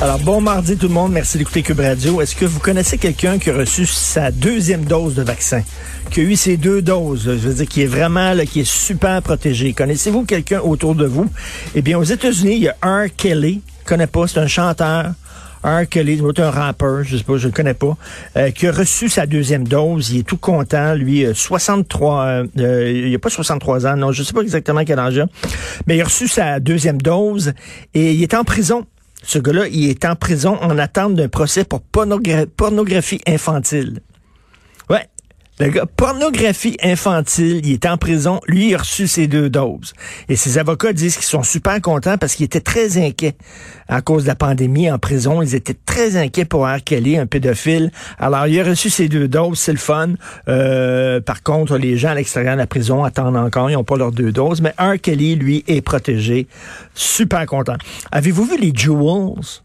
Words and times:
Alors, 0.00 0.20
bon 0.20 0.40
mardi 0.40 0.76
tout 0.76 0.86
le 0.86 0.94
monde. 0.94 1.10
Merci 1.10 1.38
d'écouter 1.38 1.62
Cube 1.62 1.80
Radio. 1.80 2.20
Est-ce 2.20 2.36
que 2.36 2.44
vous 2.44 2.60
connaissez 2.60 2.98
quelqu'un 2.98 3.36
qui 3.40 3.50
a 3.50 3.56
reçu 3.56 3.84
sa 3.84 4.30
deuxième 4.30 4.84
dose 4.84 5.16
de 5.16 5.22
vaccin? 5.22 5.62
Qui 6.12 6.20
a 6.20 6.22
eu 6.22 6.36
ses 6.36 6.56
deux 6.56 6.82
doses? 6.82 7.24
Je 7.24 7.48
veux 7.48 7.54
dire, 7.54 7.66
qui 7.66 7.82
est 7.82 7.86
vraiment, 7.86 8.32
là, 8.32 8.46
qui 8.46 8.60
est 8.60 8.68
super 8.68 9.20
protégé. 9.22 9.72
Connaissez-vous 9.72 10.24
quelqu'un 10.24 10.60
autour 10.60 10.94
de 10.94 11.04
vous? 11.04 11.26
Eh 11.74 11.82
bien, 11.82 11.98
aux 11.98 12.04
États-Unis, 12.04 12.54
il 12.54 12.62
y 12.62 12.68
a 12.68 12.76
R. 12.80 13.08
Kelly. 13.16 13.60
Je 13.82 13.88
connais 13.88 14.06
pas, 14.06 14.28
c'est 14.28 14.38
un 14.38 14.46
chanteur. 14.46 15.14
R. 15.64 15.88
Kelly, 15.90 16.22
c'est 16.24 16.42
un 16.42 16.50
rappeur, 16.50 17.02
je 17.02 17.16
sais 17.16 17.24
pas, 17.24 17.36
je 17.36 17.48
le 17.48 17.52
connais 17.52 17.74
pas, 17.74 17.96
euh, 18.36 18.52
qui 18.52 18.68
a 18.68 18.72
reçu 18.72 19.08
sa 19.08 19.26
deuxième 19.26 19.66
dose. 19.66 20.10
Il 20.10 20.20
est 20.20 20.22
tout 20.22 20.36
content, 20.36 20.94
lui, 20.94 21.26
euh, 21.26 21.34
63, 21.34 22.22
euh, 22.22 22.46
euh, 22.58 23.02
il 23.08 23.12
a 23.12 23.18
pas 23.18 23.30
63 23.30 23.86
ans, 23.88 23.96
non, 23.96 24.12
je 24.12 24.22
sais 24.22 24.32
pas 24.32 24.42
exactement 24.42 24.84
quel 24.84 25.00
âge 25.00 25.14
il 25.16 25.20
a, 25.22 25.26
mais 25.88 25.96
il 25.96 26.00
a 26.02 26.04
reçu 26.04 26.28
sa 26.28 26.60
deuxième 26.60 27.02
dose 27.02 27.52
et 27.94 28.12
il 28.12 28.22
est 28.22 28.34
en 28.34 28.44
prison. 28.44 28.86
Ce 29.22 29.38
gars-là, 29.38 29.68
il 29.68 29.88
est 29.90 30.04
en 30.04 30.14
prison 30.16 30.56
en 30.60 30.78
attente 30.78 31.14
d'un 31.14 31.28
procès 31.28 31.64
pour 31.64 31.82
pornogra- 31.92 32.46
pornographie 32.46 33.20
infantile. 33.26 34.00
Le 35.60 35.70
gars, 35.70 35.86
pornographie 35.86 36.76
infantile, 36.84 37.66
il 37.66 37.72
est 37.72 37.86
en 37.86 37.96
prison. 37.96 38.40
Lui, 38.46 38.68
il 38.68 38.74
a 38.76 38.78
reçu 38.78 39.08
ses 39.08 39.26
deux 39.26 39.50
doses. 39.50 39.92
Et 40.28 40.36
ses 40.36 40.56
avocats 40.56 40.92
disent 40.92 41.16
qu'ils 41.16 41.24
sont 41.24 41.42
super 41.42 41.80
contents 41.80 42.16
parce 42.16 42.36
qu'ils 42.36 42.46
étaient 42.46 42.60
très 42.60 42.96
inquiets 42.96 43.34
à 43.88 44.00
cause 44.00 44.22
de 44.22 44.28
la 44.28 44.36
pandémie 44.36 44.88
en 44.88 45.00
prison. 45.00 45.42
Ils 45.42 45.56
étaient 45.56 45.74
très 45.74 46.16
inquiets 46.16 46.44
pour 46.44 46.64
R. 46.64 46.84
Kelly, 46.84 47.18
un 47.18 47.26
pédophile. 47.26 47.90
Alors, 48.20 48.46
il 48.46 48.60
a 48.60 48.62
reçu 48.62 48.88
ses 48.88 49.08
deux 49.08 49.26
doses, 49.26 49.58
c'est 49.58 49.72
le 49.72 49.78
fun. 49.78 50.10
Euh, 50.48 51.20
par 51.20 51.42
contre, 51.42 51.76
les 51.76 51.96
gens 51.96 52.10
à 52.10 52.14
l'extérieur 52.14 52.54
de 52.54 52.60
la 52.60 52.68
prison 52.68 53.02
attendent 53.02 53.36
encore, 53.36 53.68
ils 53.68 53.74
n'ont 53.74 53.82
pas 53.82 53.96
leurs 53.96 54.12
deux 54.12 54.30
doses. 54.30 54.60
Mais 54.60 54.74
R. 54.78 55.00
Kelly, 55.02 55.34
lui, 55.34 55.64
est 55.66 55.80
protégé. 55.80 56.46
Super 56.94 57.46
content. 57.46 57.76
Avez-vous 58.12 58.44
vu 58.44 58.58
les 58.58 58.70
Jewels? 58.72 59.62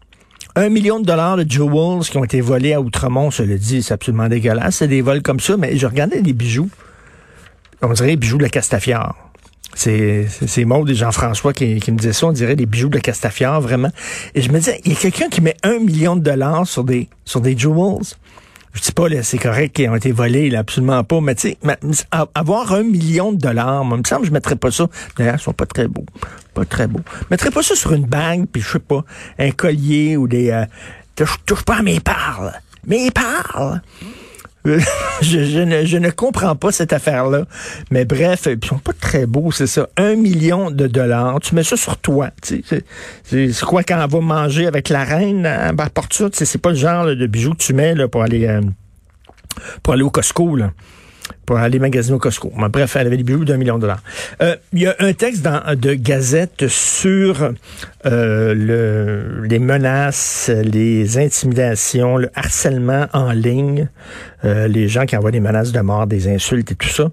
Un 0.56 0.68
million 0.68 1.00
de 1.00 1.04
dollars 1.04 1.36
de 1.36 1.50
jewels 1.50 2.04
qui 2.08 2.16
ont 2.16 2.22
été 2.22 2.40
volés 2.40 2.74
à 2.74 2.80
Outremont, 2.80 3.30
je 3.30 3.42
le 3.42 3.58
dis, 3.58 3.82
c'est 3.82 3.94
absolument 3.94 4.28
dégueulasse. 4.28 4.76
C'est 4.76 4.88
des 4.88 5.02
vols 5.02 5.20
comme 5.20 5.40
ça, 5.40 5.56
mais 5.56 5.76
je 5.76 5.86
regardais 5.86 6.22
des 6.22 6.32
bijoux. 6.32 6.70
On 7.82 7.92
dirait 7.92 8.10
les 8.10 8.16
bijoux 8.16 8.38
de 8.38 8.44
la 8.44 8.48
Castafiore. 8.48 9.16
C'est, 9.74 10.26
c'est, 10.46 10.64
Maud 10.64 10.88
et 10.88 10.94
Jean-François 10.94 11.52
qui, 11.52 11.80
qui 11.80 11.90
me 11.90 11.98
disaient 11.98 12.12
ça, 12.12 12.28
on 12.28 12.32
dirait 12.32 12.54
des 12.54 12.66
bijoux 12.66 12.88
de 12.88 12.94
la 12.94 13.00
Castafiore, 13.00 13.60
vraiment. 13.60 13.90
Et 14.36 14.42
je 14.42 14.50
me 14.52 14.58
disais, 14.58 14.80
il 14.84 14.92
y 14.92 14.96
a 14.96 14.98
quelqu'un 14.98 15.28
qui 15.28 15.40
met 15.40 15.56
un 15.64 15.80
million 15.80 16.14
de 16.14 16.22
dollars 16.22 16.68
sur 16.68 16.84
des, 16.84 17.08
sur 17.24 17.40
des 17.40 17.58
jewels? 17.58 18.14
Je 18.74 18.80
dis 18.80 18.92
pas, 18.92 19.08
là, 19.08 19.22
c'est 19.22 19.38
correct 19.38 19.74
qu'ils 19.74 19.88
ont 19.88 19.94
été 19.94 20.10
volés, 20.10 20.50
là, 20.50 20.58
absolument 20.58 21.04
pas. 21.04 21.20
Mais 21.20 21.36
tu 21.36 21.50
sais, 21.50 21.58
avoir 22.34 22.72
un 22.72 22.82
million 22.82 23.32
de 23.32 23.38
dollars, 23.38 23.84
moi, 23.84 23.96
il 23.96 24.00
me 24.00 24.06
semble 24.06 24.26
je 24.26 24.32
mettrais 24.32 24.56
pas 24.56 24.72
ça. 24.72 24.88
D'ailleurs, 25.16 25.36
ils 25.36 25.40
sont 25.42 25.52
pas 25.52 25.66
très 25.66 25.86
beaux. 25.86 26.04
Pas 26.54 26.64
très 26.64 26.88
beaux. 26.88 27.00
Je 27.20 27.26
mettrais 27.30 27.50
pas 27.52 27.62
ça 27.62 27.76
sur 27.76 27.92
une 27.92 28.04
bague, 28.04 28.46
puis 28.50 28.60
je 28.60 28.72
sais 28.72 28.78
pas, 28.80 29.04
un 29.38 29.52
collier 29.52 30.16
ou 30.16 30.26
des... 30.26 30.50
Euh, 30.50 30.66
touche, 31.14 31.62
pas 31.64 31.76
à 31.76 31.82
mes 31.82 32.00
perles. 32.00 32.52
Mes 32.86 33.12
perles! 33.12 33.80
Euh, 34.66 34.80
je, 35.22 35.60
ne, 35.60 35.84
je 35.84 35.98
ne 35.98 36.10
comprends 36.10 36.56
pas 36.56 36.72
cette 36.72 36.92
affaire-là. 36.92 37.44
Mais 37.90 38.04
bref, 38.04 38.46
ils 38.46 38.66
sont 38.66 38.78
pas 38.78 38.92
très 38.92 39.26
beaux, 39.26 39.52
c'est 39.52 39.66
ça. 39.66 39.88
Un 39.96 40.16
million 40.16 40.70
de 40.70 40.86
dollars. 40.86 41.40
Tu 41.40 41.54
mets 41.54 41.62
ça 41.62 41.76
sur 41.76 41.98
toi. 41.98 42.30
tu 42.42 42.64
sais, 42.64 42.84
C'est 43.24 43.64
quoi 43.64 43.82
quand 43.82 44.02
on 44.02 44.06
va 44.06 44.20
manger 44.20 44.66
avec 44.66 44.88
la 44.88 45.04
reine? 45.04 45.42
Ben, 45.74 45.88
porte 45.92 46.12
ça. 46.14 46.28
C'est 46.32 46.60
pas 46.60 46.70
le 46.70 46.76
genre 46.76 47.06
de 47.06 47.26
bijoux 47.26 47.52
que 47.52 47.62
tu 47.62 47.74
mets 47.74 47.94
là, 47.94 48.08
pour 48.08 48.22
aller 48.22 48.46
euh, 48.46 48.60
pour 49.82 49.94
aller 49.94 50.02
au 50.02 50.10
Costco. 50.10 50.56
Là 50.56 50.70
pour 51.46 51.58
aller 51.58 51.78
magasiner 51.78 52.16
au 52.16 52.18
Costco. 52.18 52.52
Bref, 52.70 52.96
elle 52.96 53.06
avait 53.06 53.16
des 53.16 53.22
bijoux 53.22 53.44
d'un 53.44 53.56
million 53.56 53.76
de 53.76 53.82
dollars. 53.82 54.02
Euh, 54.42 54.56
Il 54.72 54.80
y 54.80 54.86
a 54.86 54.94
un 54.98 55.12
texte 55.12 55.42
dans, 55.42 55.62
de 55.78 55.94
Gazette 55.94 56.68
sur 56.68 57.52
euh, 58.06 58.54
le, 58.54 59.46
les 59.46 59.58
menaces, 59.58 60.50
les 60.50 61.18
intimidations, 61.18 62.16
le 62.16 62.30
harcèlement 62.34 63.06
en 63.12 63.32
ligne, 63.32 63.88
euh, 64.44 64.68
les 64.68 64.88
gens 64.88 65.06
qui 65.06 65.16
envoient 65.16 65.30
des 65.30 65.40
menaces 65.40 65.72
de 65.72 65.80
mort, 65.80 66.06
des 66.06 66.28
insultes 66.28 66.72
et 66.72 66.74
tout 66.74 66.88
ça. 66.88 67.10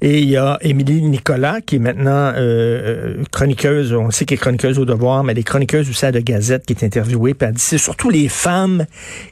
Et 0.00 0.20
il 0.20 0.28
y 0.28 0.36
a 0.36 0.58
Émilie 0.60 1.02
Nicolas, 1.02 1.60
qui 1.60 1.76
est 1.76 1.80
maintenant 1.80 2.32
euh, 2.34 2.34
euh, 2.36 3.22
chroniqueuse, 3.30 3.92
on 3.92 4.10
sait 4.10 4.24
qu'elle 4.24 4.36
est 4.36 4.40
chroniqueuse 4.40 4.78
au 4.78 4.84
devoir, 4.84 5.24
mais 5.24 5.32
elle 5.32 5.38
est 5.38 5.44
chroniqueuse 5.44 5.88
aussi 5.88 6.06
à 6.06 6.12
de 6.12 6.20
Gazette, 6.20 6.66
qui 6.66 6.72
est 6.72 6.84
interviewée, 6.84 7.34
puis 7.34 7.48
elle 7.48 7.54
dit 7.54 7.62
c'est 7.62 7.78
surtout 7.78 8.10
les 8.10 8.28
femmes 8.28 8.86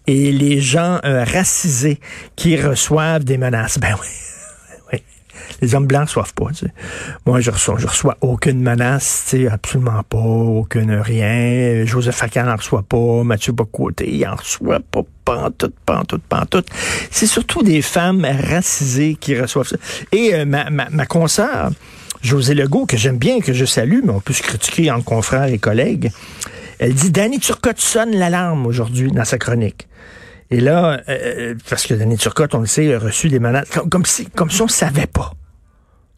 et 0.07 0.33
les 0.33 0.61
gens 0.61 1.01
euh, 1.05 1.25
racisés 1.25 1.99
qui 2.37 2.57
reçoivent 2.57 3.25
des 3.25 3.39
menaces. 3.39 3.79
Ben 3.79 3.95
oui. 4.01 4.32
Les 5.61 5.75
hommes 5.75 5.87
blancs 5.87 6.07
reçoivent 6.07 6.35
pas. 6.35 6.47
Moi, 7.27 7.41
je 7.41 7.51
reçois, 7.51 7.77
reçois 7.77 8.17
aucune 8.21 8.61
menace, 8.61 9.35
absolument 9.51 10.03
pas, 10.03 10.19
aucune 10.19 10.95
rien. 10.95 11.85
Joseph 11.85 12.17
Facal 12.17 12.47
n'en 12.47 12.57
reçoit 12.57 12.83
pas, 12.83 13.23
Mathieu 13.25 13.53
Bocoté, 13.53 14.09
il 14.13 14.27
en 14.27 14.37
reçoit 14.37 14.81
pas, 14.81 15.03
pantoute, 15.25 15.75
pantoute, 15.87 16.23
pantoute. 16.29 16.67
C'est 17.11 17.27
surtout 17.27 17.63
des 17.63 17.83
femmes 17.83 18.25
racisées 18.25 19.17
qui 19.19 19.39
reçoivent 19.39 19.69
ça. 19.69 19.77
Et 20.11 20.35
euh, 20.35 20.45
ma, 20.45 20.71
ma, 20.71 20.89
ma 20.91 21.07
consoeur, 21.07 21.71
José 22.23 22.55
Legault, 22.55 22.87
que 22.87 22.97
j'aime 22.97 23.19
bien, 23.19 23.41
que 23.41 23.53
je 23.53 23.65
salue, 23.65 24.01
mais 24.05 24.13
on 24.13 24.21
peut 24.21 24.33
se 24.33 24.43
critiquer 24.43 24.91
entre 24.91 25.05
confrères 25.05 25.47
et 25.47 25.59
collègues, 25.59 26.11
elle 26.79 26.95
dit, 26.95 27.11
Danny 27.11 27.39
Turcotte 27.39 27.81
sonne 27.81 28.13
l'alarme 28.13 28.67
aujourd'hui 28.67 29.11
dans 29.13 29.25
sa 29.25 29.39
chronique. 29.39 29.87
Et 30.53 30.61
là, 30.61 31.01
euh, 31.09 31.55
parce 31.71 31.87
que 31.87 31.95
Danny 31.95 32.19
Turcotte, 32.19 32.55
on 32.55 32.61
le 32.61 32.67
sait, 32.67 32.93
a 32.95 32.99
reçu 32.99 33.31
des 33.31 33.39
menaces, 33.39 33.71
comme, 33.91 34.05
si, 34.05 34.27
comme 34.27 34.51
si 34.51 34.61
on 34.61 34.69
savait 34.69 35.07
pas. 35.07 35.33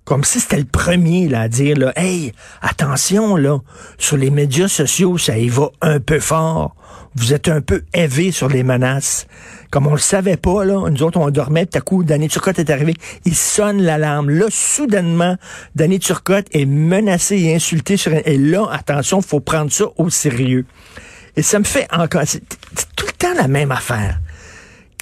Comme 0.04 0.24
si 0.24 0.40
c'était 0.40 0.58
le 0.58 0.64
premier 0.64 1.28
là, 1.28 1.42
à 1.42 1.48
dire 1.48 1.78
là, 1.78 1.92
Hey, 1.94 2.32
attention, 2.60 3.36
là, 3.36 3.60
sur 3.96 4.16
les 4.16 4.30
médias 4.30 4.66
sociaux, 4.66 5.18
ça 5.18 5.38
y 5.38 5.48
va 5.48 5.70
un 5.80 6.00
peu 6.00 6.18
fort. 6.18 6.74
Vous 7.14 7.32
êtes 7.32 7.48
un 7.48 7.60
peu 7.60 7.84
élevé 7.94 8.32
sur 8.32 8.48
les 8.48 8.64
menaces. 8.64 9.28
Comme 9.70 9.86
on 9.86 9.92
le 9.92 9.98
savait 9.98 10.36
pas, 10.36 10.64
là, 10.64 10.90
nous 10.90 11.02
autres, 11.04 11.18
on 11.18 11.30
dormait, 11.30 11.66
tout 11.66 11.78
à 11.78 11.80
coup, 11.80 12.02
Danny 12.02 12.26
Turcotte 12.26 12.58
est 12.58 12.70
arrivé, 12.70 12.94
il 13.24 13.36
sonne 13.36 13.82
l'alarme. 13.82 14.30
Là, 14.30 14.46
soudainement, 14.50 15.36
Danny 15.76 16.00
Turcotte 16.00 16.48
est 16.50 16.66
menacé 16.66 17.36
et 17.36 17.54
insulté 17.54 17.96
sur. 17.96 18.12
Et 18.12 18.36
là, 18.36 18.66
attention, 18.72 19.22
faut 19.22 19.40
prendre 19.40 19.70
ça 19.70 19.84
au 19.96 20.10
sérieux. 20.10 20.66
Et 21.36 21.42
ça 21.42 21.60
me 21.60 21.64
fait 21.64 21.86
encore... 21.92 22.22
C'est 22.26 22.42
tout 22.96 23.06
le 23.06 23.12
temps 23.12 23.34
la 23.34 23.48
même 23.48 23.70
affaire. 23.70 24.18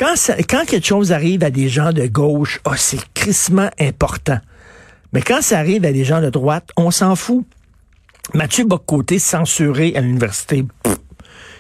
Quand, 0.02 0.64
quelque 0.64 0.84
chose 0.84 1.12
arrive 1.12 1.44
à 1.44 1.50
des 1.50 1.69
gens 1.69 1.93
de 1.93 2.06
gauche, 2.06 2.60
oh, 2.64 2.72
c'est 2.76 2.99
crissement 3.14 3.70
important. 3.78 4.38
Mais 5.12 5.22
quand 5.22 5.43
ça 5.43 5.60
arrive 5.60 5.84
à 5.84 5.93
des 5.93 6.04
gens 6.04 6.20
de 6.20 6.28
droite, 6.28 6.70
on 6.76 6.90
s'en 6.90 7.14
fout. 7.14 7.44
Mathieu 8.34 8.64
Bocoté, 8.64 9.20
censuré 9.20 9.93
à 9.94 10.00
l'université, 10.00 10.64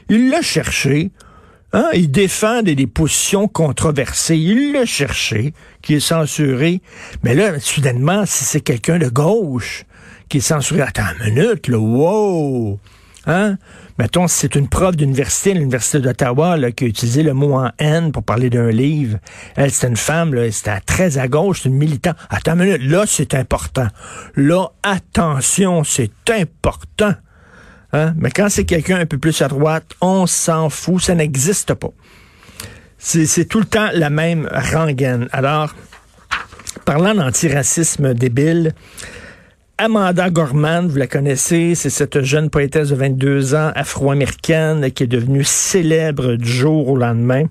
il 0.08 0.30
l'a 0.30 0.42
cherché. 0.42 1.12
Hein, 1.72 1.88
il 1.94 2.10
défend 2.10 2.62
des, 2.62 2.74
des 2.74 2.88
positions 2.88 3.46
controversées. 3.46 4.36
Il 4.36 4.72
l'a 4.72 4.86
cherché, 4.86 5.54
qui 5.80 5.94
est 5.94 6.00
censuré. 6.00 6.80
Mais 7.22 7.34
là, 7.34 7.60
soudainement, 7.60 8.26
si 8.26 8.42
c'est 8.42 8.60
quelqu'un 8.60 8.98
de 8.98 9.08
gauche 9.08 9.84
qui 10.28 10.38
est 10.38 10.40
censuré, 10.40 10.80
attends 10.80 11.04
une 11.24 11.34
minute, 11.34 11.68
là, 11.68 11.78
wow! 11.78 12.80
Hein? 13.26 13.56
Mettons, 13.98 14.26
c'est 14.26 14.54
une 14.54 14.68
prof 14.68 14.96
d'université, 14.96 15.54
l'Université 15.54 16.00
d'Ottawa, 16.00 16.56
qui 16.72 16.84
a 16.84 16.86
utilisé 16.88 17.22
le 17.22 17.34
mot 17.34 17.54
en 17.54 17.70
haine 17.78 18.10
pour 18.10 18.24
parler 18.24 18.50
d'un 18.50 18.70
livre. 18.70 19.18
Elle, 19.54 19.70
c'est 19.70 19.86
une 19.86 19.96
femme, 19.96 20.34
c'était 20.50 20.80
très 20.80 21.18
à 21.18 21.28
gauche, 21.28 21.60
c'est 21.62 21.68
une 21.68 21.76
militante. 21.76 22.16
Attends 22.30 22.54
une 22.54 22.64
minute, 22.64 22.82
là, 22.82 23.04
c'est 23.06 23.34
important. 23.34 23.86
Là, 24.34 24.66
attention, 24.82 25.84
c'est 25.84 26.10
important. 26.30 27.14
Hein? 27.92 28.14
Mais 28.16 28.30
quand 28.30 28.48
c'est 28.48 28.64
quelqu'un 28.64 28.98
un 28.98 29.06
peu 29.06 29.18
plus 29.18 29.40
à 29.42 29.48
droite, 29.48 29.84
on 30.00 30.26
s'en 30.26 30.68
fout, 30.68 31.02
ça 31.02 31.14
n'existe 31.14 31.74
pas. 31.74 31.90
C'est 32.98 33.46
tout 33.46 33.58
le 33.58 33.64
temps 33.64 33.88
la 33.92 34.10
même 34.10 34.48
rengaine. 34.52 35.28
Alors, 35.32 35.74
parlant 36.84 37.14
d'antiracisme 37.14 38.14
débile, 38.14 38.74
Amanda 39.78 40.30
Gorman, 40.30 40.86
vous 40.86 40.96
la 40.96 41.06
connaissez, 41.06 41.74
c'est 41.74 41.90
cette 41.90 42.22
jeune 42.22 42.50
poétesse 42.50 42.90
de 42.90 42.94
22 42.94 43.54
ans 43.54 43.72
afro-américaine 43.74 44.90
qui 44.92 45.04
est 45.04 45.08
devenue 45.08 45.44
célèbre 45.44 46.34
du 46.34 46.48
jour 46.48 46.88
au 46.88 46.96
lendemain 46.96 47.46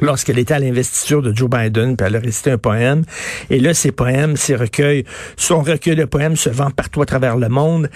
lorsqu'elle 0.00 0.38
était 0.38 0.54
à 0.54 0.58
l'investiture 0.58 1.22
de 1.22 1.34
Joe 1.34 1.48
Biden, 1.48 1.96
puis 1.96 2.06
elle 2.06 2.16
a 2.16 2.20
récité 2.20 2.50
un 2.50 2.58
poème. 2.58 3.04
Et 3.50 3.60
là, 3.60 3.72
ces 3.72 3.92
poèmes, 3.92 4.36
ces 4.36 4.56
recueils, 4.56 5.04
son 5.36 5.62
recueil 5.62 5.96
de 5.96 6.04
poèmes 6.04 6.36
se 6.36 6.50
vend 6.50 6.70
partout 6.70 7.02
à 7.02 7.06
travers 7.06 7.36
le 7.36 7.48
monde. 7.48 7.88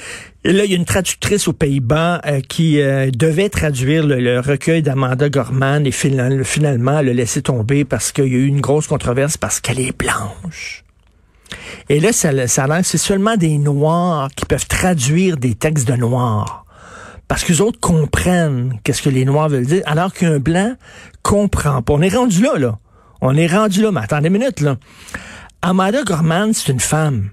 Et 0.44 0.52
là, 0.52 0.64
il 0.64 0.70
y 0.70 0.74
a 0.74 0.76
une 0.76 0.84
traductrice 0.84 1.48
aux 1.48 1.52
Pays-Bas 1.52 2.22
euh, 2.24 2.40
qui 2.40 2.80
euh, 2.80 3.10
devait 3.10 3.48
traduire 3.48 4.06
le, 4.06 4.40
recueil 4.40 4.82
d'Amanda 4.82 5.28
Gorman 5.28 5.86
et 5.86 5.90
finalement, 5.90 7.00
elle 7.00 7.06
l'a 7.06 7.12
laissé 7.12 7.42
tomber 7.42 7.84
parce 7.84 8.12
qu'il 8.12 8.28
y 8.28 8.36
a 8.36 8.38
eu 8.38 8.46
une 8.46 8.60
grosse 8.60 8.86
controverse 8.86 9.36
parce 9.36 9.60
qu'elle 9.60 9.80
est 9.80 9.96
blanche. 9.96 10.85
Et 11.88 12.00
là, 12.00 12.12
ça, 12.12 12.46
ça 12.48 12.82
c'est 12.82 12.98
seulement 12.98 13.36
des 13.36 13.58
Noirs 13.58 14.28
qui 14.34 14.44
peuvent 14.44 14.66
traduire 14.66 15.36
des 15.36 15.54
textes 15.54 15.86
de 15.86 15.94
Noirs. 15.94 16.64
Parce 17.28 17.44
que 17.44 17.52
les 17.52 17.60
autres 17.60 17.80
comprennent 17.80 18.78
qu'est-ce 18.84 19.02
que 19.02 19.10
les 19.10 19.24
Noirs 19.24 19.48
veulent 19.48 19.66
dire, 19.66 19.82
alors 19.86 20.12
qu'un 20.12 20.38
Blanc 20.38 20.74
comprend 21.22 21.82
pas. 21.82 21.92
On 21.92 22.02
est 22.02 22.14
rendu 22.14 22.42
là, 22.42 22.58
là. 22.58 22.78
On 23.20 23.36
est 23.36 23.46
rendu 23.46 23.82
là, 23.82 23.92
mais 23.92 24.00
attendez 24.00 24.28
une 24.28 24.34
minute, 24.34 24.60
là. 24.60 24.76
Amanda 25.62 26.02
Gorman, 26.04 26.52
c'est 26.52 26.70
une 26.70 26.80
femme. 26.80 27.30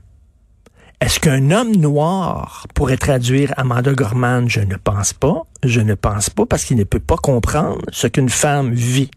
Est-ce 1.03 1.19
qu'un 1.19 1.51
homme 1.51 1.75
noir 1.75 2.65
pourrait 2.73 2.95
traduire 2.95 3.53
Amanda 3.57 3.91
Gorman? 3.91 4.47
Je 4.47 4.61
ne 4.61 4.77
pense 4.77 5.11
pas. 5.11 5.41
Je 5.61 5.81
ne 5.81 5.95
pense 5.95 6.29
pas 6.29 6.45
parce 6.45 6.63
qu'il 6.63 6.77
ne 6.77 6.85
peut 6.85 7.01
pas 7.01 7.17
comprendre 7.17 7.81
ce 7.91 8.07
qu'une 8.07 8.29
femme 8.29 8.71
vit. 8.71 9.11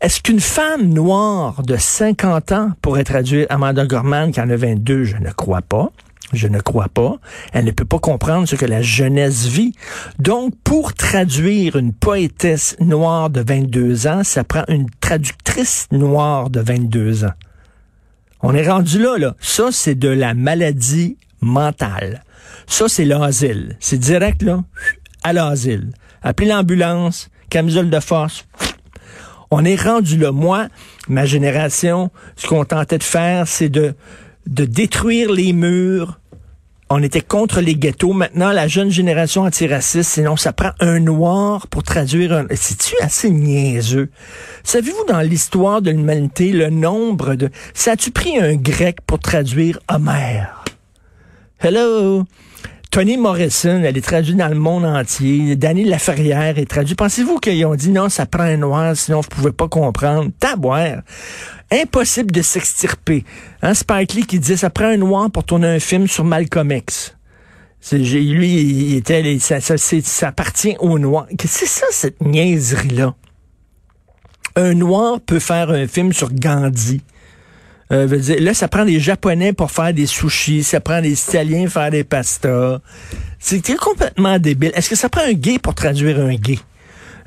Est-ce 0.00 0.22
qu'une 0.22 0.40
femme 0.40 0.88
noire 0.88 1.62
de 1.62 1.76
50 1.76 2.52
ans 2.52 2.70
pourrait 2.80 3.04
traduire 3.04 3.46
Amanda 3.50 3.84
Gorman 3.84 4.32
qui 4.32 4.40
en 4.40 4.48
a 4.48 4.56
22? 4.56 5.04
Je 5.04 5.18
ne 5.18 5.30
crois 5.30 5.60
pas. 5.60 5.92
Je 6.32 6.48
ne 6.48 6.58
crois 6.58 6.88
pas. 6.88 7.16
Elle 7.52 7.66
ne 7.66 7.72
peut 7.72 7.84
pas 7.84 7.98
comprendre 7.98 8.48
ce 8.48 8.56
que 8.56 8.64
la 8.64 8.80
jeunesse 8.80 9.44
vit. 9.44 9.74
Donc, 10.18 10.54
pour 10.64 10.94
traduire 10.94 11.76
une 11.76 11.92
poétesse 11.92 12.76
noire 12.80 13.28
de 13.28 13.44
22 13.46 14.06
ans, 14.06 14.24
ça 14.24 14.42
prend 14.42 14.64
une 14.68 14.88
traductrice 15.00 15.86
noire 15.92 16.48
de 16.48 16.60
22 16.60 17.26
ans. 17.26 17.34
On 18.42 18.54
est 18.54 18.68
rendu 18.68 18.98
là, 18.98 19.18
là. 19.18 19.34
Ça, 19.40 19.68
c'est 19.70 19.94
de 19.94 20.08
la 20.08 20.34
maladie 20.34 21.16
mentale. 21.40 22.24
Ça, 22.66 22.88
c'est 22.88 23.04
l'asile. 23.04 23.76
C'est 23.80 23.98
direct, 23.98 24.42
là, 24.42 24.64
à 25.22 25.32
l'asile. 25.32 25.92
Appelez 26.22 26.48
l'ambulance, 26.48 27.30
camisole 27.50 27.90
de 27.90 28.00
force. 28.00 28.46
On 29.50 29.64
est 29.64 29.80
rendu 29.80 30.16
là. 30.16 30.32
Moi, 30.32 30.68
ma 31.08 31.24
génération, 31.26 32.10
ce 32.36 32.46
qu'on 32.46 32.64
tentait 32.64 32.98
de 32.98 33.02
faire, 33.02 33.48
c'est 33.48 33.68
de, 33.68 33.94
de 34.46 34.64
détruire 34.64 35.32
les 35.32 35.52
murs, 35.52 36.20
on 36.90 37.02
était 37.04 37.20
contre 37.20 37.60
les 37.60 37.76
ghettos. 37.76 38.12
Maintenant, 38.12 38.50
la 38.50 38.66
jeune 38.66 38.90
génération 38.90 39.42
antiraciste, 39.42 40.10
sinon 40.10 40.36
ça 40.36 40.52
prend 40.52 40.72
un 40.80 40.98
noir 40.98 41.68
pour 41.68 41.84
traduire 41.84 42.32
un... 42.32 42.46
C'est-tu 42.50 42.96
assez 43.00 43.30
niaiseux? 43.30 44.10
Savez-vous 44.64 45.04
dans 45.06 45.20
l'histoire 45.20 45.82
de 45.82 45.92
l'humanité 45.92 46.50
le 46.50 46.68
nombre 46.68 47.36
de... 47.36 47.48
Ça 47.74 47.92
a-tu 47.92 48.10
pris 48.10 48.38
un 48.38 48.56
grec 48.56 48.98
pour 49.06 49.20
traduire 49.20 49.78
Homère? 49.88 50.64
Hello? 51.60 52.24
Tony 52.90 53.16
Morrison, 53.16 53.82
elle 53.84 53.96
est 53.96 54.00
traduite 54.00 54.36
dans 54.36 54.48
le 54.48 54.56
monde 54.56 54.84
entier. 54.84 55.54
Danny 55.54 55.84
Laferrière 55.84 56.58
est 56.58 56.68
traduit. 56.68 56.96
Pensez-vous 56.96 57.38
qu'ils 57.38 57.64
ont 57.64 57.76
dit 57.76 57.90
non, 57.90 58.08
ça 58.08 58.26
prend 58.26 58.42
un 58.42 58.56
noir, 58.56 58.96
sinon 58.96 59.20
vous 59.20 59.28
pouvez 59.28 59.52
pas 59.52 59.68
comprendre? 59.68 60.30
Taboire 60.40 61.02
impossible 61.70 62.32
de 62.32 62.42
s'extirper. 62.42 63.24
Hein, 63.62 63.74
Spike 63.74 64.14
Lee 64.14 64.26
qui 64.26 64.40
disait, 64.40 64.56
ça 64.56 64.70
prend 64.70 64.86
un 64.86 64.96
noir 64.96 65.30
pour 65.30 65.44
tourner 65.44 65.68
un 65.68 65.78
film 65.78 66.08
sur 66.08 66.24
Malcolm 66.24 66.72
X. 66.72 67.16
Lui, 67.92 68.60
il 68.60 68.96
était, 68.96 69.38
ça, 69.38 69.60
ça, 69.60 69.76
ça 69.78 70.28
appartient 70.28 70.76
au 70.80 70.98
noir. 70.98 71.26
C'est 71.44 71.66
ça, 71.66 71.86
cette 71.90 72.20
niaiserie-là? 72.20 73.14
Un 74.56 74.74
noir 74.74 75.20
peut 75.20 75.38
faire 75.38 75.70
un 75.70 75.86
film 75.86 76.12
sur 76.12 76.32
Gandhi. 76.32 77.02
Euh, 77.92 78.06
dire, 78.06 78.40
là, 78.40 78.54
ça 78.54 78.68
prend 78.68 78.84
des 78.84 79.00
Japonais 79.00 79.52
pour 79.52 79.70
faire 79.70 79.92
des 79.92 80.06
sushis, 80.06 80.62
ça 80.62 80.80
prend 80.80 81.00
des 81.00 81.20
Italiens 81.20 81.64
pour 81.64 81.72
faire 81.72 81.90
des 81.90 82.04
pastas. 82.04 82.80
C'est 83.38 83.62
complètement 83.76 84.38
débile. 84.38 84.72
Est-ce 84.74 84.90
que 84.90 84.96
ça 84.96 85.08
prend 85.08 85.22
un 85.22 85.32
gay 85.32 85.58
pour 85.58 85.74
traduire 85.74 86.20
un 86.20 86.34
gay? 86.34 86.58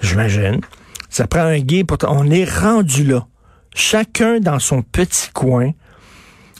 J'imagine. 0.02 0.62
Ça 1.10 1.28
prend 1.28 1.42
un 1.42 1.60
gay 1.60 1.84
pour... 1.84 1.98
On 2.08 2.30
est 2.32 2.50
rendu 2.50 3.04
là 3.04 3.28
chacun 3.76 4.40
dans 4.40 4.60
son 4.60 4.82
petit 4.82 5.30
coin. 5.34 5.72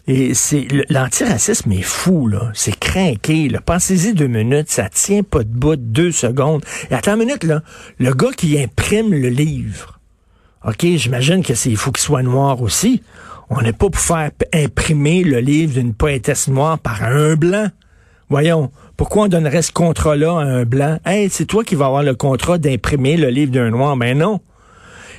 Et 0.06 0.34
c'est 0.34 0.68
l'antiracisme 0.90 1.72
est 1.72 1.82
fou, 1.82 2.28
là. 2.28 2.52
C'est 2.54 2.78
craqué, 2.78 3.48
là. 3.48 3.62
Pensez-y 3.62 4.14
deux 4.14 4.28
minutes, 4.28 4.70
ça 4.70 4.90
tient 4.90 5.24
pas 5.24 5.44
de 5.44 5.50
bout 5.50 5.78
deux 5.78 6.12
secondes. 6.12 6.64
Et 6.92 6.94
attends 6.94 7.14
une 7.14 7.20
minute, 7.20 7.46
là. 7.46 7.62
Le 8.00 8.14
gars 8.14 8.32
qui 8.36 8.62
imprime 8.62 9.14
le 9.14 9.30
livre, 9.30 10.02
OK, 10.66 10.86
j'imagine 10.96 11.42
que 11.42 11.56
c'est, 11.56 11.70
il 11.70 11.78
faut 11.78 11.92
qu'il 11.92 12.04
soit 12.04 12.24
noir 12.24 12.62
aussi. 12.62 13.02
On 13.50 13.62
n'est 13.62 13.74
pas 13.74 13.90
pour 13.90 14.00
faire 14.00 14.32
imprimer 14.54 15.24
le 15.24 15.40
livre 15.40 15.74
d'une 15.74 15.94
poétesse 15.94 16.48
noire 16.48 16.80
par 16.80 17.04
un 17.04 17.36
blanc. 17.36 17.68
Voyons, 18.30 18.72
pourquoi 18.98 19.26
on 19.26 19.28
donnerait 19.28 19.62
ce 19.62 19.72
contrat-là 19.72 20.32
à 20.32 20.44
un 20.44 20.64
blanc? 20.66 20.98
Hey, 21.06 21.30
c'est 21.30 21.46
toi 21.46 21.64
qui 21.64 21.76
vas 21.76 21.86
avoir 21.86 22.04
le 22.04 22.16
contrat 22.16 22.58
d'imprimer 22.58 23.18
le 23.18 23.30
livre 23.30 23.52
d'un 23.52 23.70
noir. 23.70 23.96
Ben 23.98 24.18
non 24.18 24.40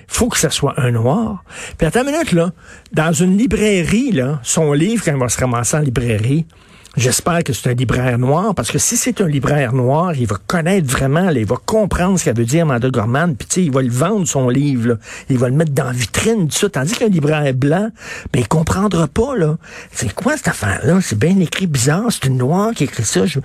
faut 0.07 0.29
que 0.29 0.39
ce 0.39 0.49
soit 0.49 0.75
un 0.79 0.91
noir. 0.91 1.45
Puis 1.79 1.87
attends 1.87 2.03
une 2.03 2.13
minute, 2.13 2.33
là. 2.33 2.53
Dans 2.93 3.13
une 3.13 3.37
librairie, 3.37 4.13
là, 4.13 4.41
son 4.43 4.73
livre, 4.73 5.05
quand 5.05 5.13
il 5.13 5.19
va 5.19 5.29
se 5.29 5.41
ramasser 5.41 5.77
en 5.77 5.81
librairie, 5.81 6.47
J'espère 6.97 7.43
que 7.43 7.53
c'est 7.53 7.71
un 7.71 7.75
libraire 7.75 8.19
noir, 8.19 8.55
parce 8.55 8.71
que 8.71 8.79
si 8.79 8.97
c'est 8.97 9.21
un 9.21 9.27
libraire 9.27 9.73
noir, 9.73 10.15
il 10.15 10.27
va 10.29 10.37
connaître 10.47 10.89
vraiment, 10.89 11.29
il 11.31 11.45
va 11.45 11.57
comprendre 11.57 12.19
ce 12.19 12.25
qu'elle 12.25 12.37
veut 12.37 12.45
dire 12.45 12.63
Amanda 12.63 12.89
Gorman, 12.89 13.35
puis 13.35 13.49
tu 13.49 13.55
sais, 13.55 13.65
il 13.65 13.73
va 13.73 13.83
le 13.83 13.91
vendre 13.91 14.29
son 14.29 14.49
livre, 14.49 14.91
là. 14.91 14.95
il 15.29 15.37
va 15.37 15.49
le 15.49 15.57
mettre 15.57 15.73
dans 15.73 15.85
la 15.85 15.93
vitrine, 15.93 16.47
tout 16.47 16.57
ça, 16.57 16.69
tandis 16.69 16.95
qu'un 16.95 17.09
libraire 17.09 17.53
blanc, 17.53 17.91
ben 18.33 18.41
il 18.41 18.47
comprendra 18.47 19.09
pas, 19.09 19.37
là. 19.37 19.57
C'est 19.91 20.15
quoi 20.15 20.37
cette 20.37 20.49
affaire-là? 20.49 21.01
C'est 21.01 21.19
bien 21.19 21.37
écrit 21.41 21.67
bizarre, 21.67 22.07
c'est 22.11 22.27
une 22.27 22.39
noire 22.39 22.71
qui 22.73 22.85
écrit 22.85 23.05
ça. 23.05 23.27
Je... 23.27 23.41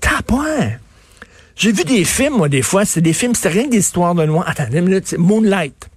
T'as 0.00 0.20
pas. 0.20 0.44
J'ai 1.56 1.72
vu 1.72 1.84
des 1.84 2.04
films, 2.04 2.36
moi, 2.36 2.50
des 2.50 2.62
fois, 2.62 2.84
c'est 2.84 3.00
des 3.00 3.14
films, 3.14 3.34
c'était 3.34 3.50
rien 3.50 3.64
que 3.64 3.70
des 3.70 3.78
histoires 3.78 4.14
de 4.14 4.26
noirs. 4.26 4.52
Une 4.70 4.80
minute, 4.82 5.16
Moonlight. 5.16 5.88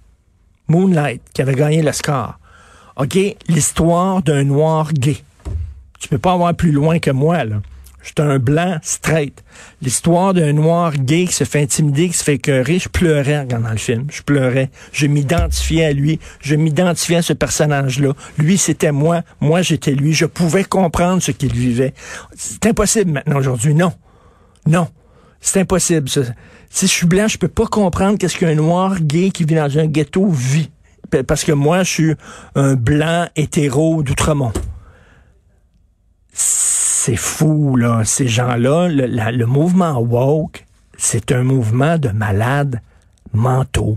Moonlight, 0.68 1.20
qui 1.34 1.42
avait 1.42 1.54
gagné 1.54 1.82
le 1.82 1.92
score. 1.92 2.38
OK, 2.96 3.18
l'histoire 3.48 4.22
d'un 4.22 4.44
noir 4.44 4.92
gay. 4.94 5.18
Tu 5.98 6.08
peux 6.08 6.18
pas 6.18 6.32
avoir 6.32 6.54
plus 6.54 6.72
loin 6.72 6.98
que 6.98 7.10
moi, 7.10 7.44
là. 7.44 7.60
J'étais 8.06 8.22
un 8.22 8.38
blanc 8.38 8.78
straight. 8.82 9.42
L'histoire 9.82 10.32
d'un 10.32 10.52
noir 10.52 10.92
gay 10.92 11.24
qui 11.26 11.32
se 11.32 11.42
fait 11.42 11.62
intimider, 11.62 12.08
qui 12.08 12.16
se 12.16 12.22
fait 12.22 12.34
écœurer. 12.34 12.78
Je 12.78 12.88
pleurais 12.88 13.36
en 13.36 13.40
regardant 13.40 13.70
le 13.70 13.78
film. 13.78 14.06
Je 14.12 14.22
pleurais. 14.22 14.70
Je 14.92 15.08
m'identifiais 15.08 15.86
à 15.86 15.92
lui. 15.92 16.20
Je 16.40 16.54
m'identifiais 16.54 17.16
à 17.16 17.22
ce 17.22 17.32
personnage-là. 17.32 18.12
Lui, 18.38 18.58
c'était 18.58 18.92
moi. 18.92 19.22
Moi, 19.40 19.62
j'étais 19.62 19.90
lui. 19.90 20.12
Je 20.12 20.24
pouvais 20.24 20.62
comprendre 20.62 21.20
ce 21.20 21.32
qu'il 21.32 21.52
vivait. 21.52 21.94
C'est 22.36 22.66
impossible 22.66 23.10
maintenant 23.10 23.38
aujourd'hui. 23.38 23.74
Non. 23.74 23.92
Non. 24.66 24.86
C'est 25.40 25.60
impossible. 25.60 26.08
Si 26.08 26.86
je 26.86 26.92
suis 26.92 27.06
blanc, 27.06 27.26
je 27.26 27.38
peux 27.38 27.48
pas 27.48 27.66
comprendre 27.66 28.18
qu'est-ce 28.18 28.38
qu'un 28.38 28.54
noir 28.54 29.00
gay 29.00 29.30
qui 29.30 29.42
vit 29.42 29.56
dans 29.56 29.78
un 29.78 29.86
ghetto 29.86 30.28
vit. 30.28 30.70
Parce 31.26 31.42
que 31.42 31.52
moi, 31.52 31.82
je 31.82 31.90
suis 31.90 32.14
un 32.54 32.74
blanc 32.74 33.26
hétéro 33.34 34.04
d'Outremont. 34.04 34.52
C'est 36.38 37.16
fou, 37.16 37.76
là. 37.76 38.02
Ces 38.04 38.28
gens-là, 38.28 38.88
le, 38.88 39.46
mouvement 39.46 39.98
woke, 39.98 40.66
c'est 40.98 41.32
un 41.32 41.42
mouvement 41.42 41.96
de 41.96 42.10
malades 42.10 42.82
mentaux. 43.32 43.96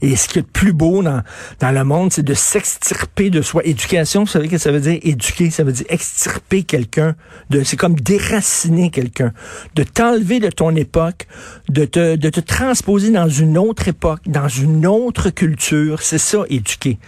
Et 0.00 0.16
ce 0.16 0.26
qui 0.28 0.38
est 0.38 0.42
le 0.42 0.48
plus 0.48 0.72
beau 0.72 1.02
dans, 1.02 1.22
dans 1.60 1.70
le 1.70 1.84
monde, 1.84 2.12
c'est 2.12 2.24
de 2.24 2.32
s'extirper 2.34 3.28
de 3.28 3.42
soi. 3.42 3.62
Éducation, 3.64 4.22
vous 4.22 4.26
savez 4.26 4.46
ce 4.46 4.52
que 4.52 4.58
ça 4.58 4.72
veut 4.72 4.80
dire? 4.80 4.98
Éduquer, 5.02 5.50
ça 5.50 5.64
veut 5.64 5.72
dire 5.72 5.86
extirper 5.90 6.64
quelqu'un. 6.64 7.14
C'est 7.64 7.76
comme 7.76 7.94
déraciner 7.94 8.90
quelqu'un. 8.90 9.32
De 9.74 9.84
t'enlever 9.84 10.40
de 10.40 10.48
ton 10.48 10.74
époque, 10.74 11.26
de 11.68 11.84
te, 11.84 12.16
de 12.16 12.30
te 12.30 12.40
transposer 12.40 13.10
dans 13.10 13.28
une 13.28 13.58
autre 13.58 13.86
époque, 13.86 14.22
dans 14.26 14.48
une 14.48 14.86
autre 14.86 15.28
culture. 15.28 16.02
C'est 16.02 16.18
ça, 16.18 16.44
éduquer. 16.48 16.98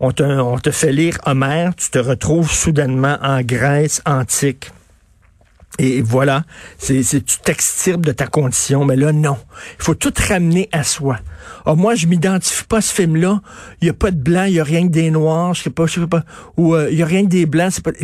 On 0.00 0.12
te, 0.12 0.70
fait 0.70 0.92
lire 0.92 1.18
Homère, 1.24 1.74
tu 1.76 1.90
te 1.90 1.98
retrouves 1.98 2.50
soudainement 2.50 3.16
en 3.22 3.42
Grèce 3.42 4.02
antique. 4.04 4.70
Et 5.78 6.02
voilà, 6.02 6.44
c'est, 6.78 7.02
tu 7.02 7.38
t'extirpes 7.38 8.06
de 8.06 8.12
ta 8.12 8.28
condition, 8.28 8.84
mais 8.84 8.94
là, 8.94 9.12
non. 9.12 9.36
Il 9.78 9.84
faut 9.84 9.94
tout 9.94 10.12
ramener 10.28 10.68
à 10.70 10.84
soi. 10.84 11.18
Oh, 11.66 11.74
moi, 11.74 11.96
je 11.96 12.06
m'identifie 12.06 12.64
pas 12.64 12.78
à 12.78 12.80
ce 12.80 12.94
film-là. 12.94 13.40
Il 13.80 13.88
y 13.88 13.90
a 13.90 13.94
pas 13.94 14.12
de 14.12 14.16
blanc, 14.16 14.44
il 14.44 14.54
y 14.54 14.60
a 14.60 14.64
rien 14.64 14.86
que 14.86 14.92
des 14.92 15.10
noirs, 15.10 15.54
je 15.54 15.62
sais 15.64 15.70
pas, 15.70 15.86
je 15.86 16.00
sais 16.00 16.06
pas. 16.06 16.24
Ou 16.56 16.74
euh, 16.74 16.88
il 16.92 16.98
y 16.98 17.02
a 17.02 17.06
rien 17.06 17.24
que 17.24 17.30
des 17.30 17.46
blancs, 17.46 17.72
c'est 17.72 17.84
pas... 17.84 17.92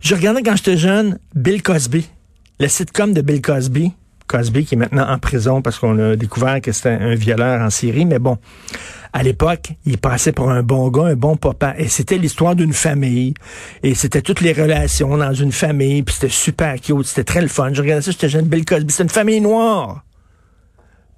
Je 0.00 0.14
regardais 0.14 0.42
quand 0.42 0.56
j'étais 0.56 0.78
jeune 0.78 1.18
Bill 1.34 1.62
Cosby, 1.62 2.08
le 2.58 2.68
sitcom 2.68 3.12
de 3.12 3.20
Bill 3.20 3.42
Cosby. 3.42 3.92
Cosby 4.30 4.64
qui 4.64 4.74
est 4.74 4.78
maintenant 4.78 5.08
en 5.08 5.18
prison 5.18 5.60
parce 5.62 5.78
qu'on 5.78 5.98
a 5.98 6.16
découvert 6.16 6.60
que 6.60 6.72
c'était 6.72 6.90
un 6.90 7.14
violeur 7.14 7.60
en 7.60 7.70
Syrie, 7.70 8.06
mais 8.06 8.18
bon 8.18 8.38
à 9.12 9.22
l'époque, 9.22 9.72
il 9.86 9.98
passait 9.98 10.32
pour 10.32 10.50
un 10.50 10.62
bon 10.62 10.88
gars, 10.88 11.06
un 11.06 11.16
bon 11.16 11.36
papa. 11.36 11.74
Et 11.78 11.88
c'était 11.88 12.16
l'histoire 12.16 12.54
d'une 12.54 12.72
famille. 12.72 13.34
Et 13.82 13.94
c'était 13.94 14.22
toutes 14.22 14.40
les 14.40 14.52
relations 14.52 15.16
dans 15.16 15.34
une 15.34 15.50
famille. 15.52 16.02
Puis 16.02 16.14
c'était 16.14 16.28
super 16.28 16.80
cute. 16.80 17.06
C'était 17.06 17.24
très 17.24 17.42
le 17.42 17.48
fun. 17.48 17.72
Je 17.72 17.82
regardais 17.82 18.02
ça, 18.02 18.12
j'étais 18.12 18.28
jeune 18.28 18.46
Bill 18.46 18.64
Cosby. 18.64 18.92
C'était 18.92 19.02
une 19.02 19.10
famille 19.10 19.40
noire. 19.40 20.04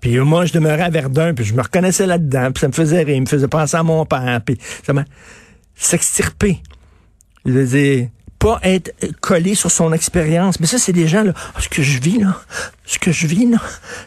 Puis 0.01 0.19
moi, 0.19 0.47
je 0.47 0.53
demeurais 0.53 0.83
à 0.83 0.91
Verdun, 0.91 1.33
puis 1.33 1.45
je 1.45 1.55
me 1.55 1.63
reconnaissais 1.63 2.07
là-dedans, 2.07 2.51
puis 2.51 2.61
ça 2.61 2.67
me 2.67 2.73
faisait 2.73 3.05
rire, 3.05 3.15
il 3.15 3.21
me 3.21 3.27
faisait 3.27 3.47
penser 3.47 3.77
à 3.77 3.85
mon 3.85 4.05
père, 4.05 4.41
puis 4.45 4.59
ça 4.83 4.93
m'a 4.93 5.05
s'extirper. 5.77 6.61
Je 7.45 7.53
veux 7.53 8.09
pas 8.43 8.59
être 8.65 8.93
collé 9.21 9.55
sur 9.55 9.71
son 9.71 9.93
expérience. 9.93 10.59
Mais 10.59 10.67
ça, 10.67 10.77
c'est 10.77 10.93
des 10.93 11.07
gens, 11.07 11.25
ah, 11.55 11.61
ce 11.61 11.69
que 11.69 11.81
je 11.81 12.01
vis, 12.01 12.19
là, 12.19 12.37
ce 12.85 12.99
que 12.99 13.13
je 13.13 13.29
vis, 13.29 13.49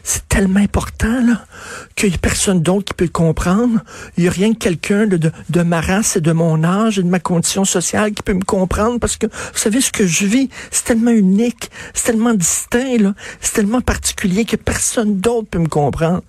c'est 0.02 0.28
tellement 0.28 0.60
important, 0.60 1.24
là, 1.26 1.46
qu'il 1.94 2.10
n'y 2.10 2.16
a 2.16 2.18
personne 2.18 2.60
d'autre 2.60 2.84
qui 2.84 2.92
peut 2.92 3.06
le 3.06 3.10
comprendre. 3.10 3.80
Il 4.18 4.24
n'y 4.24 4.28
a 4.28 4.32
rien 4.32 4.52
que 4.52 4.58
quelqu'un 4.58 5.06
de, 5.06 5.16
de, 5.48 5.62
ma 5.62 5.80
race 5.80 6.16
et 6.16 6.20
de 6.20 6.32
mon 6.32 6.64
âge 6.64 6.98
et 6.98 7.02
de 7.02 7.08
ma 7.08 7.18
condition 7.18 7.64
sociale 7.64 8.12
qui 8.12 8.22
peut 8.22 8.34
me 8.34 8.44
comprendre 8.44 9.00
parce 9.00 9.16
que, 9.16 9.26
vous 9.26 9.58
savez, 9.58 9.80
ce 9.80 9.90
que 9.90 10.06
je 10.06 10.26
vis, 10.26 10.50
c'est 10.70 10.84
tellement 10.84 11.12
unique, 11.12 11.70
c'est 11.94 12.12
tellement 12.12 12.34
distinct, 12.34 13.14
c'est 13.40 13.54
tellement 13.54 13.80
particulier 13.80 14.44
que 14.44 14.56
personne 14.56 15.16
d'autre 15.16 15.48
peut 15.50 15.60
me 15.60 15.68
comprendre. 15.68 16.20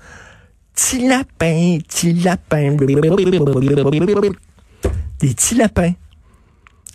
Petit 0.73 1.05
lapin, 1.05 1.79
petit 1.85 2.13
lapin, 2.13 2.77
des 5.19 5.27
petits 5.33 5.55
lapins. 5.55 5.93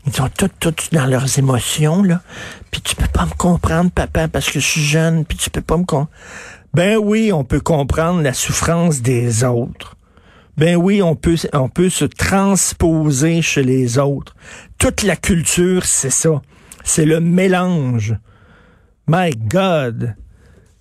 Ils 0.06 0.12
sont 0.14 0.28
tous, 0.36 0.50
tous 0.58 0.90
dans 0.90 1.06
leurs 1.06 1.38
émotions, 1.38 2.02
là. 2.02 2.20
Puis 2.70 2.80
tu 2.80 2.96
peux 2.96 3.06
pas 3.06 3.26
me 3.26 3.34
comprendre, 3.34 3.90
papa, 3.90 4.28
parce 4.28 4.50
que 4.50 4.58
je 4.58 4.66
suis 4.66 4.82
jeune, 4.82 5.24
puis 5.24 5.38
tu 5.38 5.50
peux 5.50 5.60
pas 5.60 5.76
me 5.76 5.84
comprendre. 5.84 6.10
Ben 6.74 6.96
oui, 6.96 7.32
on 7.32 7.44
peut 7.44 7.60
comprendre 7.60 8.22
la 8.22 8.32
souffrance 8.32 9.02
des 9.02 9.44
autres. 9.44 9.96
Ben 10.56 10.76
oui, 10.76 11.02
on 11.02 11.14
peut, 11.14 11.36
on 11.52 11.68
peut 11.68 11.90
se 11.90 12.04
transposer 12.04 13.42
chez 13.42 13.62
les 13.62 13.98
autres. 13.98 14.34
Toute 14.78 15.02
la 15.02 15.16
culture, 15.16 15.84
c'est 15.84 16.10
ça. 16.10 16.42
C'est 16.82 17.04
le 17.04 17.20
mélange. 17.20 18.16
My 19.06 19.30
God. 19.30 20.14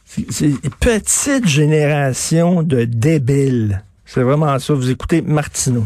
C'est 0.06 0.46
une 0.46 0.58
petite 0.80 1.48
génération 1.48 2.64
de 2.64 2.84
débiles. 2.84 3.84
C'est 4.06 4.24
vraiment 4.24 4.60
ça. 4.60 4.74
Vous 4.74 4.90
écoutez 4.90 5.22
Martineau. 5.22 5.86